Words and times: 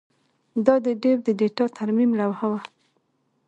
دا 0.65 0.75
د 0.85 0.87
ډیو 1.01 1.17
د 1.23 1.27
ډیټا 1.39 1.65
ترمیم 1.77 2.11
لوحه 2.19 2.47
وه 2.51 2.61